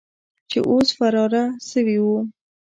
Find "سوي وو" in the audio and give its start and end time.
1.69-2.17